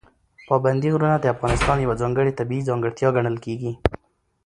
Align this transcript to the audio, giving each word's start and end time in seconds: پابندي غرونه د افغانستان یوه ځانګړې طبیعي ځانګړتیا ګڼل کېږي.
پابندي 0.47 0.89
غرونه 0.93 1.15
د 1.19 1.25
افغانستان 1.35 1.77
یوه 1.79 1.95
ځانګړې 2.01 2.37
طبیعي 2.39 2.67
ځانګړتیا 2.69 3.07
ګڼل 3.17 3.37
کېږي. 3.45 3.71